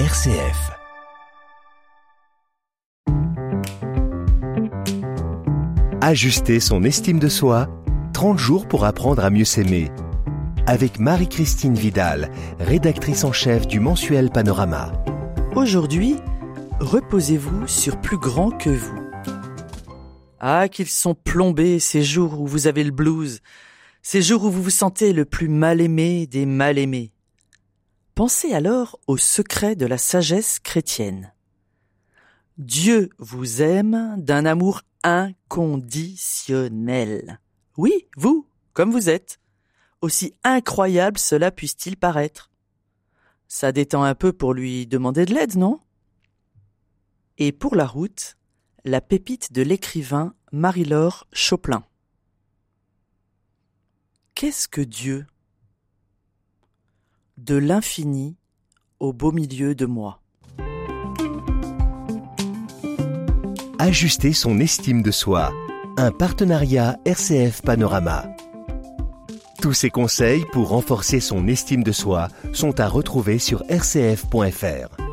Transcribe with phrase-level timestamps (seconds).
[0.00, 0.72] RCF.
[6.00, 7.68] Ajuster son estime de soi,
[8.12, 9.92] 30 jours pour apprendre à mieux s'aimer.
[10.66, 14.90] Avec Marie-Christine Vidal, rédactrice en chef du mensuel Panorama.
[15.54, 16.16] Aujourd'hui,
[16.80, 18.98] reposez-vous sur plus grand que vous.
[20.40, 23.42] Ah, qu'ils sont plombés ces jours où vous avez le blues,
[24.02, 27.13] ces jours où vous vous sentez le plus mal aimé des mal aimés.
[28.14, 31.32] Pensez alors au secret de la sagesse chrétienne.
[32.58, 37.40] Dieu vous aime d'un amour inconditionnel.
[37.76, 39.40] Oui, vous, comme vous êtes.
[40.00, 42.52] Aussi incroyable cela puisse-t-il paraître.
[43.48, 45.80] Ça détend un peu pour lui demander de l'aide, non?
[47.38, 48.36] Et pour la route,
[48.84, 51.82] la pépite de l'écrivain Marie-Laure Choplin.
[54.36, 55.26] Qu'est-ce que Dieu?
[57.36, 58.36] De l'infini
[59.00, 60.20] au beau milieu de moi.
[63.80, 65.52] Ajuster son estime de soi.
[65.96, 68.24] Un partenariat RCF Panorama.
[69.60, 75.03] Tous ces conseils pour renforcer son estime de soi sont à retrouver sur rcf.fr.